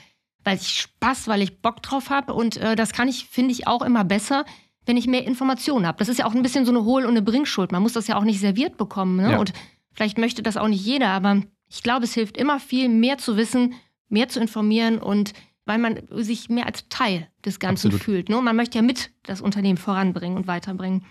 [0.44, 2.34] weil ich Spaß, weil ich Bock drauf habe.
[2.34, 4.46] Und äh, das kann ich, finde ich, auch immer besser,
[4.86, 5.98] wenn ich mehr Informationen habe.
[5.98, 7.72] Das ist ja auch ein bisschen so eine Hohl- und eine Bringschuld.
[7.72, 9.18] Man muss das ja auch nicht serviert bekommen.
[9.18, 9.32] Ne?
[9.32, 9.40] Ja.
[9.40, 9.54] Und
[9.92, 13.38] vielleicht möchte das auch nicht jeder, aber ich glaube, es hilft immer viel, mehr zu
[13.38, 13.74] wissen,
[14.10, 15.34] mehr zu informieren und
[15.66, 18.04] weil man sich mehr als Teil des Ganzen Absolut.
[18.04, 18.30] fühlt.
[18.30, 18.40] Ne?
[18.42, 21.06] Man möchte ja mit das Unternehmen voranbringen und weiterbringen.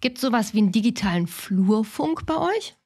[0.00, 2.76] Gibt es sowas wie einen digitalen Flurfunk bei euch?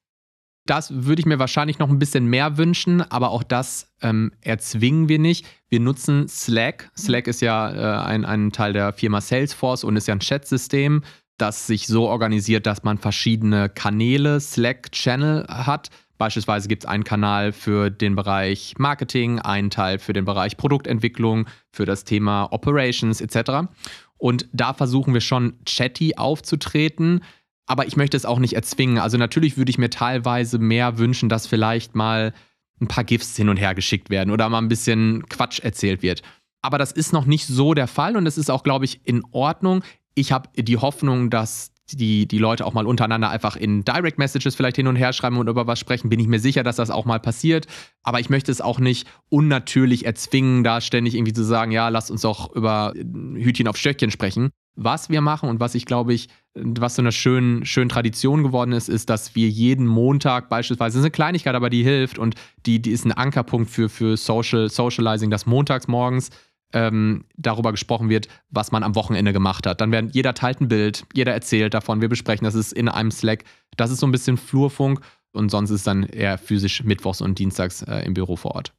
[0.67, 5.09] Das würde ich mir wahrscheinlich noch ein bisschen mehr wünschen, aber auch das ähm, erzwingen
[5.09, 5.47] wir nicht.
[5.69, 6.91] Wir nutzen Slack.
[6.97, 11.03] Slack ist ja äh, ein, ein Teil der Firma Salesforce und ist ja ein Chat-System,
[11.37, 15.91] das sich so organisiert, dass man verschiedene Kanäle, Slack-Channel hat
[16.25, 21.47] Beispielsweise gibt es einen Kanal für den Bereich Marketing, einen Teil für den Bereich Produktentwicklung,
[21.71, 23.69] für das Thema Operations etc.
[24.17, 27.23] Und da versuchen wir schon chatty aufzutreten,
[27.67, 28.97] aber ich möchte es auch nicht erzwingen.
[28.97, 32.33] Also natürlich würde ich mir teilweise mehr wünschen, dass vielleicht mal
[32.81, 36.23] ein paar GIFs hin und her geschickt werden oder mal ein bisschen Quatsch erzählt wird.
[36.63, 39.25] Aber das ist noch nicht so der Fall und es ist auch, glaube ich, in
[39.33, 39.85] Ordnung.
[40.15, 44.55] Ich habe die Hoffnung, dass die, die Leute auch mal untereinander einfach in Direct Messages
[44.55, 46.91] vielleicht hin und her schreiben und über was sprechen, bin ich mir sicher, dass das
[46.91, 47.67] auch mal passiert.
[48.03, 52.11] Aber ich möchte es auch nicht unnatürlich erzwingen, da ständig irgendwie zu sagen, ja, lasst
[52.11, 54.51] uns doch über Hütchen auf Stöckchen sprechen.
[54.77, 58.73] Was wir machen und was ich glaube ich, was so eine schöne, schöne Tradition geworden
[58.73, 62.35] ist, ist, dass wir jeden Montag beispielsweise, das ist eine Kleinigkeit, aber die hilft und
[62.67, 66.31] die, die ist ein Ankerpunkt für, für Social, Socializing, dass montags morgens
[66.75, 69.81] ähm, darüber gesprochen wird, was man am Wochenende gemacht hat.
[69.81, 73.11] Dann werden jeder teilt ein Bild, jeder erzählt davon, wir besprechen das ist in einem
[73.11, 73.45] Slack.
[73.77, 75.01] Das ist so ein bisschen Flurfunk
[75.33, 78.73] und sonst ist dann eher physisch mittwochs und dienstags äh, im Büro vor Ort.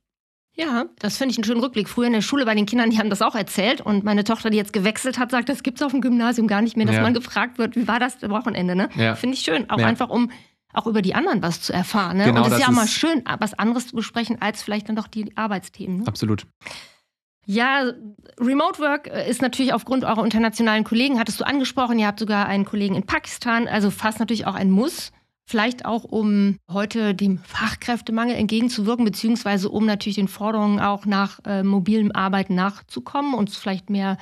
[0.58, 1.90] Ja, das finde ich einen schönen Rückblick.
[1.90, 3.82] Früher in der Schule bei den Kindern, die haben das auch erzählt.
[3.82, 6.62] Und meine Tochter, die jetzt gewechselt hat, sagt, das gibt es auf dem Gymnasium gar
[6.62, 7.02] nicht mehr, dass ja.
[7.02, 8.74] man gefragt wird, wie war das Wochenende.
[8.74, 8.90] Ne?
[8.96, 9.16] Ja.
[9.16, 9.70] Finde ich schön.
[9.70, 9.86] Auch ja.
[9.86, 10.32] einfach, um
[10.74, 12.18] auch über die anderen was zu erfahren.
[12.18, 12.26] Ne?
[12.26, 14.96] Genau, und es ist ja auch mal schön, was anderes zu besprechen, als vielleicht dann
[14.96, 16.00] doch die Arbeitsthemen.
[16.00, 16.08] Ne?
[16.08, 16.48] Absolut.
[17.46, 17.92] Ja,
[18.40, 22.48] Remote Work äh, ist natürlich aufgrund eurer internationalen Kollegen, hattest du angesprochen, ihr habt sogar
[22.48, 25.12] einen Kollegen in Pakistan, also fast natürlich auch ein Muss.
[25.48, 31.62] Vielleicht auch, um heute dem Fachkräftemangel entgegenzuwirken, beziehungsweise um natürlich den Forderungen auch nach äh,
[31.62, 34.18] mobilem Arbeiten nachzukommen und vielleicht mehr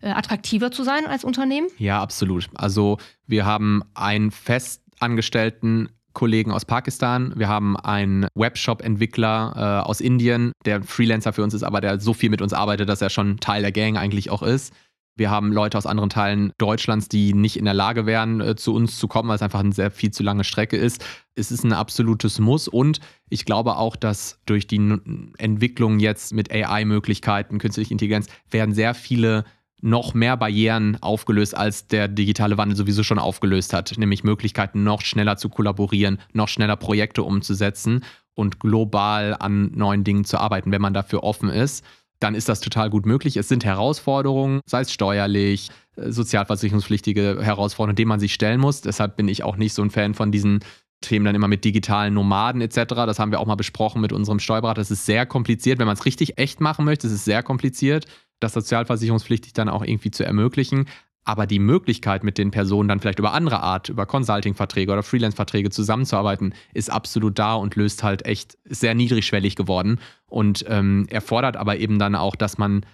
[0.00, 1.66] äh, attraktiver zu sein als Unternehmen?
[1.78, 2.48] Ja, absolut.
[2.54, 10.52] Also wir haben einen festangestellten Kollegen aus Pakistan, wir haben einen Webshop-Entwickler äh, aus Indien,
[10.64, 13.38] der Freelancer für uns ist, aber der so viel mit uns arbeitet, dass er schon
[13.38, 14.72] Teil der Gang eigentlich auch ist.
[15.14, 18.74] Wir haben Leute aus anderen Teilen Deutschlands, die nicht in der Lage wären, äh, zu
[18.74, 21.04] uns zu kommen, weil es einfach eine sehr viel zu lange Strecke ist.
[21.34, 24.98] Es ist ein absolutes Muss und ich glaube auch, dass durch die
[25.36, 29.44] Entwicklung jetzt mit AI-Möglichkeiten, künstliche Intelligenz, werden sehr viele
[29.82, 35.02] noch mehr Barrieren aufgelöst, als der digitale Wandel sowieso schon aufgelöst hat, nämlich Möglichkeiten, noch
[35.02, 40.80] schneller zu kollaborieren, noch schneller Projekte umzusetzen und global an neuen Dingen zu arbeiten, wenn
[40.80, 41.84] man dafür offen ist.
[42.20, 43.36] Dann ist das total gut möglich.
[43.36, 48.80] Es sind Herausforderungen, sei es steuerlich, äh, sozialversicherungspflichtige Herausforderungen, denen man sich stellen muss.
[48.82, 50.60] Deshalb bin ich auch nicht so ein Fan von diesen
[51.00, 52.76] Themen dann immer mit digitalen Nomaden etc.
[52.94, 54.80] Das haben wir auch mal besprochen mit unserem Steuerberater.
[54.80, 57.08] Das ist sehr kompliziert, wenn man es richtig echt machen möchte.
[57.08, 58.06] Es ist sehr kompliziert
[58.42, 60.86] das sozialversicherungspflichtig dann auch irgendwie zu ermöglichen.
[61.24, 65.70] Aber die Möglichkeit, mit den Personen dann vielleicht über andere Art, über Consulting-Verträge oder Freelance-Verträge
[65.70, 71.76] zusammenzuarbeiten, ist absolut da und löst halt echt sehr niedrigschwellig geworden und ähm, erfordert aber
[71.76, 72.84] eben dann auch, dass man,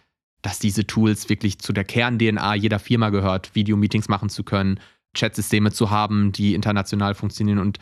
[0.43, 4.79] dass diese Tools wirklich zu der Kern-DNA jeder Firma gehört, Videomeetings machen zu können,
[5.17, 7.79] Chatsysteme zu haben, die international funktionieren und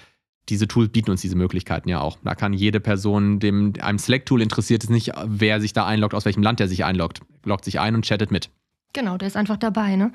[0.49, 2.19] diese Tools bieten uns diese Möglichkeiten ja auch.
[2.23, 6.25] Da kann jede Person, dem einem Slack-Tool interessiert ist nicht, wer sich da einloggt, aus
[6.25, 8.51] welchem Land der sich einloggt, loggt sich ein und chattet mit.
[8.93, 9.97] Genau, der ist einfach dabei.
[9.97, 10.13] Ne?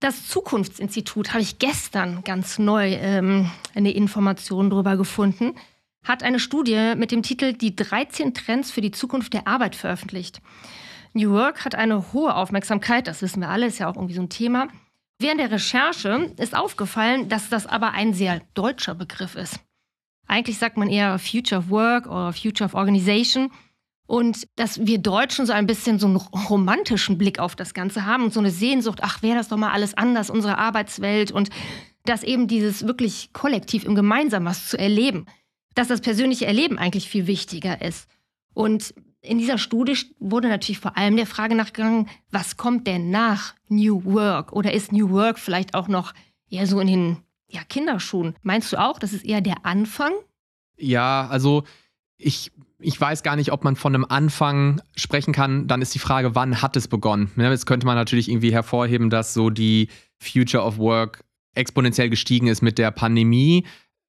[0.00, 5.54] Das Zukunftsinstitut habe ich gestern ganz neu ähm, eine Information darüber gefunden,
[6.04, 10.40] hat eine Studie mit dem Titel Die 13 Trends für die Zukunft der Arbeit veröffentlicht.
[11.14, 14.20] New Work hat eine hohe Aufmerksamkeit, das wissen wir alle, ist ja auch irgendwie so
[14.20, 14.68] ein Thema.
[15.18, 19.60] Während der Recherche ist aufgefallen, dass das aber ein sehr deutscher Begriff ist.
[20.26, 23.50] Eigentlich sagt man eher Future of Work oder Future of Organization.
[24.06, 28.24] Und dass wir Deutschen so ein bisschen so einen romantischen Blick auf das Ganze haben
[28.24, 31.50] und so eine Sehnsucht, ach, wäre das doch mal alles anders, unsere Arbeitswelt und
[32.04, 35.26] dass eben dieses wirklich kollektiv im Gemeinsamen was zu erleben,
[35.74, 38.08] dass das persönliche Erleben eigentlich viel wichtiger ist.
[38.54, 38.94] Und
[39.26, 44.04] in dieser Studie wurde natürlich vor allem der Frage nachgegangen, was kommt denn nach New
[44.04, 44.52] Work?
[44.52, 46.14] Oder ist New Work vielleicht auch noch
[46.48, 47.16] eher so in den
[47.48, 48.36] ja, Kinderschuhen?
[48.42, 50.12] Meinst du auch, das ist eher der Anfang?
[50.76, 51.64] Ja, also
[52.18, 55.66] ich, ich weiß gar nicht, ob man von einem Anfang sprechen kann.
[55.68, 57.30] Dann ist die Frage, wann hat es begonnen?
[57.36, 62.46] Ne, jetzt könnte man natürlich irgendwie hervorheben, dass so die Future of Work exponentiell gestiegen
[62.46, 63.66] ist mit der Pandemie.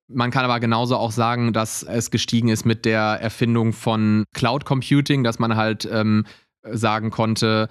[0.10, 4.64] Man kann aber genauso auch sagen, dass es gestiegen ist mit der Erfindung von Cloud
[4.64, 6.26] Computing, dass man halt ähm,
[6.64, 7.68] sagen konnte,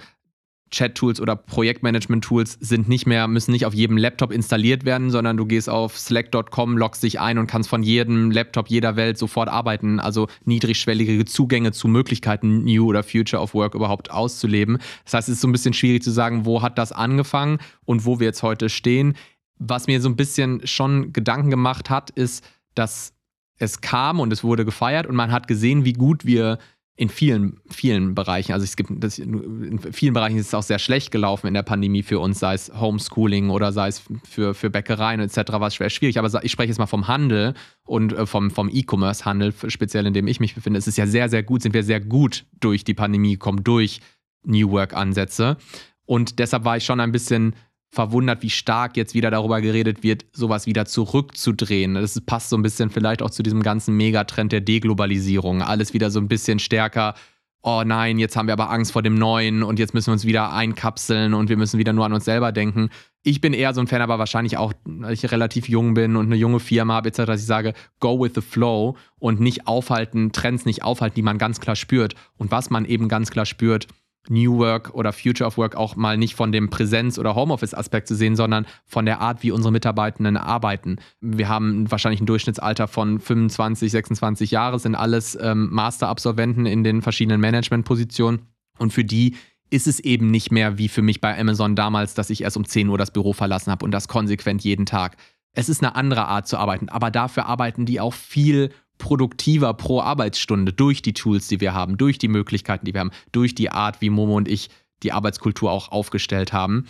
[0.71, 5.47] Chat-Tools oder Projektmanagement-Tools sind nicht mehr, müssen nicht auf jedem Laptop installiert werden, sondern du
[5.47, 10.01] gehst auf slack.com, loggst dich ein und kannst von jedem Laptop jeder Welt sofort arbeiten.
[10.01, 14.79] Also niedrigschwellige Zugänge zu Möglichkeiten, New oder Future of Work überhaupt auszuleben.
[15.05, 18.05] Das heißt, es ist so ein bisschen schwierig zu sagen, wo hat das angefangen und
[18.05, 19.15] wo wir jetzt heute stehen.
[19.59, 23.15] Was mir so ein bisschen schon Gedanken gemacht hat, ist, dass
[23.59, 26.59] es kam und es wurde gefeiert und man hat gesehen, wie gut wir
[26.99, 30.79] in vielen, vielen Bereichen, also es gibt das, in vielen Bereichen ist es auch sehr
[30.79, 34.71] schlecht gelaufen in der Pandemie für uns, sei es Homeschooling oder sei es für, für
[34.71, 35.53] Bäckereien etc.
[35.53, 36.19] war es schwer schwierig.
[36.19, 37.53] Aber ich spreche jetzt mal vom Handel
[37.85, 40.79] und äh, vom, vom E-Commerce-Handel, speziell in dem ich mich befinde.
[40.79, 44.01] Es ist ja sehr, sehr gut, sind wir sehr gut durch die Pandemie gekommen, durch
[44.45, 45.59] New Work-Ansätze.
[46.07, 47.55] Und deshalb war ich schon ein bisschen
[47.97, 51.95] verwundert, wie stark jetzt wieder darüber geredet wird, sowas wieder zurückzudrehen.
[51.95, 55.63] Das passt so ein bisschen vielleicht auch zu diesem ganzen Megatrend der Deglobalisierung.
[55.63, 57.15] Alles wieder so ein bisschen stärker.
[57.63, 60.27] Oh nein, jetzt haben wir aber Angst vor dem Neuen und jetzt müssen wir uns
[60.27, 62.91] wieder einkapseln und wir müssen wieder nur an uns selber denken.
[63.25, 66.27] Ich bin eher so ein Fan, aber wahrscheinlich auch, weil ich relativ jung bin und
[66.27, 70.31] eine junge Firma habe, etc., dass ich sage, go with the flow und nicht aufhalten,
[70.31, 72.15] Trends nicht aufhalten, die man ganz klar spürt.
[72.37, 73.89] Und was man eben ganz klar spürt,
[74.31, 78.15] New Work oder Future of Work auch mal nicht von dem Präsenz- oder Homeoffice-Aspekt zu
[78.15, 80.97] sehen, sondern von der Art, wie unsere Mitarbeitenden arbeiten.
[81.21, 87.03] Wir haben wahrscheinlich ein Durchschnittsalter von 25, 26 Jahre, sind alles ähm, Master-Absolventen in den
[87.03, 88.43] verschiedenen Management-Positionen.
[88.79, 89.37] Und für die
[89.71, 92.65] ist es eben nicht mehr wie für mich bei Amazon damals, dass ich erst um
[92.65, 95.17] 10 Uhr das Büro verlassen habe und das konsequent jeden Tag.
[95.57, 100.03] Es ist eine andere Art zu arbeiten, aber dafür arbeiten die auch viel produktiver pro
[100.03, 103.71] Arbeitsstunde durch die Tools, die wir haben, durch die Möglichkeiten, die wir haben, durch die
[103.71, 104.69] Art, wie Momo und ich
[105.03, 106.85] die Arbeitskultur auch aufgestellt haben.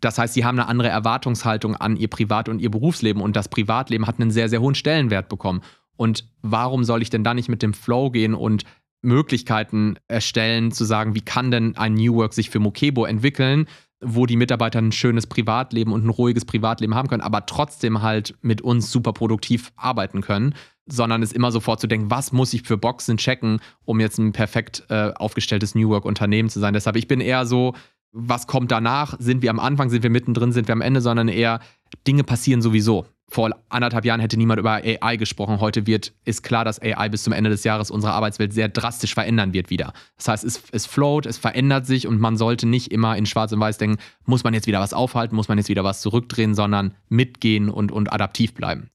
[0.00, 3.48] Das heißt, sie haben eine andere Erwartungshaltung an ihr Privat- und ihr Berufsleben und das
[3.48, 5.62] Privatleben hat einen sehr, sehr hohen Stellenwert bekommen.
[5.96, 8.64] Und warum soll ich denn da nicht mit dem Flow gehen und
[9.02, 13.66] Möglichkeiten erstellen, zu sagen, wie kann denn ein New Work sich für Mokebo entwickeln,
[14.02, 18.34] wo die Mitarbeiter ein schönes Privatleben und ein ruhiges Privatleben haben können, aber trotzdem halt
[18.42, 20.54] mit uns super produktiv arbeiten können
[20.86, 24.32] sondern es immer sofort zu denken, was muss ich für Boxen checken, um jetzt ein
[24.32, 26.74] perfekt äh, aufgestelltes New Work-Unternehmen zu sein.
[26.74, 27.74] Deshalb, ich bin eher so,
[28.12, 29.14] was kommt danach?
[29.18, 31.60] Sind wir am Anfang, sind wir mittendrin, sind wir am Ende, sondern eher,
[32.06, 33.06] Dinge passieren sowieso.
[33.32, 35.58] Vor anderthalb Jahren hätte niemand über AI gesprochen.
[35.58, 39.14] Heute wird, ist klar, dass AI bis zum Ende des Jahres unsere Arbeitswelt sehr drastisch
[39.14, 39.94] verändern wird wieder.
[40.18, 43.50] Das heißt, es, es float, es verändert sich und man sollte nicht immer in Schwarz
[43.52, 46.54] und Weiß denken, muss man jetzt wieder was aufhalten, muss man jetzt wieder was zurückdrehen,
[46.54, 48.90] sondern mitgehen und, und adaptiv bleiben.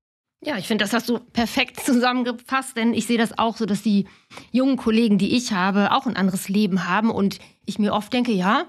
[0.46, 3.82] Ja, ich finde, das hast du perfekt zusammengefasst, denn ich sehe das auch so, dass
[3.82, 4.06] die
[4.52, 8.34] jungen Kollegen, die ich habe, auch ein anderes Leben haben und ich mir oft denke,
[8.34, 8.66] ja,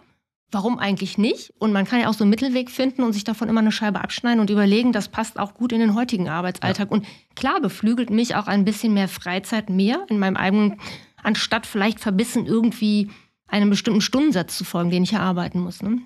[0.51, 1.53] warum eigentlich nicht?
[1.59, 4.01] Und man kann ja auch so einen Mittelweg finden und sich davon immer eine Scheibe
[4.01, 6.89] abschneiden und überlegen, das passt auch gut in den heutigen Arbeitsalltag.
[6.89, 6.93] Ja.
[6.93, 10.81] Und klar beflügelt mich auch ein bisschen mehr Freizeit mehr in meinem eigenen,
[11.23, 13.11] anstatt vielleicht verbissen irgendwie
[13.47, 15.83] einem bestimmten Stundensatz zu folgen, den ich erarbeiten muss.
[15.83, 16.01] Ne?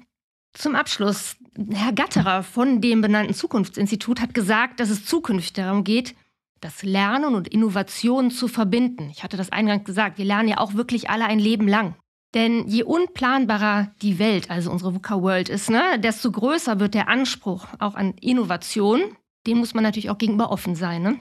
[0.55, 1.37] Zum Abschluss,
[1.70, 6.14] Herr Gatterer von dem benannten Zukunftsinstitut hat gesagt, dass es zukünftig darum geht,
[6.61, 9.11] das Lernen und Innovation zu verbinden.
[9.11, 11.96] Ich hatte das eingangs gesagt, wir lernen ja auch wirklich alle ein Leben lang.
[12.35, 17.09] Denn je unplanbarer die Welt, also unsere VUCA World ist, ne, desto größer wird der
[17.09, 19.01] Anspruch auch an Innovation.
[19.47, 21.03] Dem muss man natürlich auch gegenüber offen sein.
[21.03, 21.18] Ne?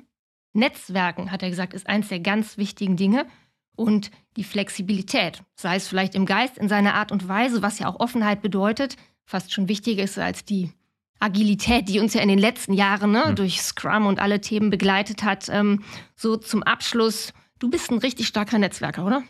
[0.53, 3.25] Netzwerken, hat er gesagt, ist eines der ganz wichtigen Dinge.
[3.75, 7.87] Und die Flexibilität, sei es vielleicht im Geist, in seiner Art und Weise, was ja
[7.87, 8.95] auch Offenheit bedeutet,
[9.25, 10.71] fast schon wichtiger ist als die
[11.19, 13.35] Agilität, die uns ja in den letzten Jahren ne, mhm.
[13.35, 15.49] durch Scrum und alle Themen begleitet hat.
[15.49, 15.83] Ähm,
[16.15, 19.23] so zum Abschluss, du bist ein richtig starker Netzwerker, oder?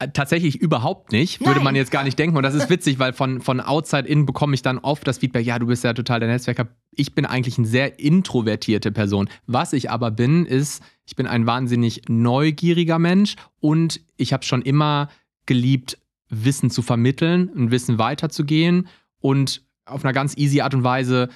[0.00, 1.64] Äh, tatsächlich überhaupt nicht, würde Nein.
[1.64, 2.36] man jetzt gar nicht denken.
[2.36, 5.46] Und das ist witzig, weil von, von outside in bekomme ich dann oft das Feedback,
[5.46, 6.66] ja, du bist ja total der Netzwerker.
[6.90, 9.28] Ich bin eigentlich eine sehr introvertierte Person.
[9.46, 14.62] Was ich aber bin, ist, ich bin ein wahnsinnig neugieriger Mensch und ich habe schon
[14.62, 15.10] immer
[15.46, 18.88] geliebt, Wissen zu vermitteln und Wissen weiterzugehen
[19.20, 21.28] und auf einer ganz easy Art und Weise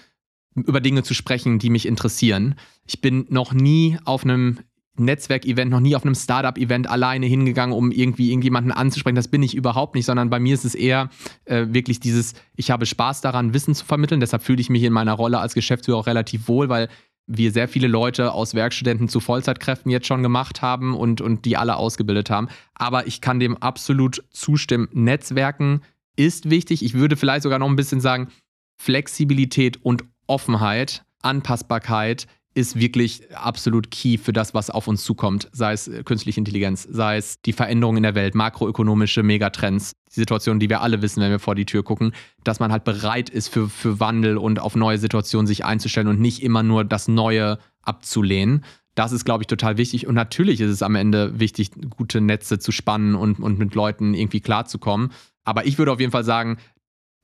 [0.54, 2.56] über Dinge zu sprechen, die mich interessieren.
[2.86, 4.58] Ich bin noch nie auf einem
[4.98, 9.16] Netzwerkevent, noch nie auf einem Startup-Event alleine hingegangen, um irgendwie irgendjemanden anzusprechen.
[9.16, 11.10] Das bin ich überhaupt nicht, sondern bei mir ist es eher
[11.44, 14.20] äh, wirklich dieses, ich habe Spaß daran, Wissen zu vermitteln.
[14.20, 16.88] Deshalb fühle ich mich in meiner Rolle als Geschäftsführer auch relativ wohl, weil
[17.28, 21.56] wir sehr viele Leute aus Werkstudenten zu Vollzeitkräften jetzt schon gemacht haben und, und die
[21.56, 22.48] alle ausgebildet haben.
[22.74, 24.88] Aber ich kann dem absolut zustimmen.
[24.92, 25.82] Netzwerken
[26.16, 26.82] ist wichtig.
[26.82, 28.28] Ich würde vielleicht sogar noch ein bisschen sagen,
[28.76, 32.26] Flexibilität und Offenheit, Anpassbarkeit
[32.58, 36.82] ist wirklich absolut key für das, was auf uns zukommt, sei es äh, künstliche Intelligenz,
[36.90, 41.22] sei es die Veränderungen in der Welt, makroökonomische Megatrends, die Situation, die wir alle wissen,
[41.22, 44.58] wenn wir vor die Tür gucken, dass man halt bereit ist für, für Wandel und
[44.58, 48.64] auf neue Situationen sich einzustellen und nicht immer nur das Neue abzulehnen.
[48.96, 50.08] Das ist, glaube ich, total wichtig.
[50.08, 54.14] Und natürlich ist es am Ende wichtig, gute Netze zu spannen und, und mit Leuten
[54.14, 55.12] irgendwie klarzukommen.
[55.44, 56.58] Aber ich würde auf jeden Fall sagen,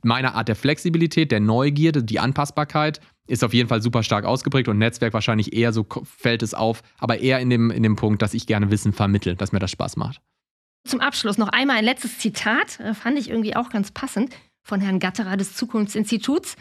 [0.04, 4.68] meine Art der Flexibilität, der Neugierde, die Anpassbarkeit ist auf jeden Fall super stark ausgeprägt
[4.68, 8.22] und Netzwerk wahrscheinlich eher so fällt es auf, aber eher in dem, in dem Punkt,
[8.22, 10.20] dass ich gerne Wissen vermittle, dass mir das Spaß macht.
[10.86, 14.80] Zum Abschluss noch einmal ein letztes Zitat, äh, fand ich irgendwie auch ganz passend, von
[14.80, 16.56] Herrn Gatterer des Zukunftsinstituts.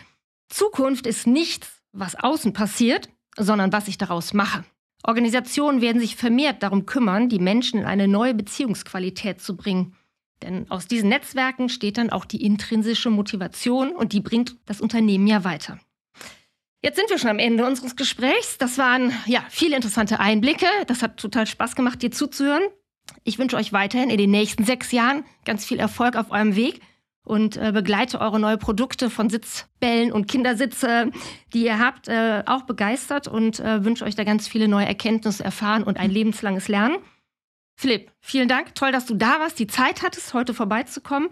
[0.49, 4.63] Zukunft ist nichts, was außen passiert, sondern was ich daraus mache.
[5.05, 9.95] Organisationen werden sich vermehrt darum kümmern, die Menschen in eine neue Beziehungsqualität zu bringen.
[10.41, 15.27] Denn aus diesen Netzwerken steht dann auch die intrinsische Motivation und die bringt das Unternehmen
[15.27, 15.79] ja weiter.
[16.85, 18.57] Jetzt sind wir schon am Ende unseres Gesprächs.
[18.57, 20.65] Das waren ja viele interessante Einblicke.
[20.87, 22.63] Das hat total Spaß gemacht, dir zuzuhören.
[23.23, 26.81] Ich wünsche euch weiterhin in den nächsten sechs Jahren ganz viel Erfolg auf eurem Weg
[27.23, 31.09] und äh, begleite eure neuen Produkte von Sitzbällen und Kindersitze,
[31.53, 35.41] die ihr habt, äh, auch begeistert und äh, wünsche euch da ganz viele neue Erkenntnisse
[35.41, 36.97] erfahren und ein lebenslanges Lernen.
[37.77, 38.75] Philipp, vielen Dank.
[38.75, 41.29] Toll, dass du da warst, die Zeit hattest, heute vorbeizukommen.